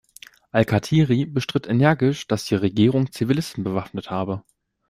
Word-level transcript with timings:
Alkatiri 0.49 1.25
bestritt 1.27 1.67
energisch, 1.67 2.25
dass 2.27 2.45
die 2.45 2.55
Regierung 2.55 3.11
Zivilisten 3.11 3.63
bewaffnet 3.63 4.09
habe. 4.09 4.43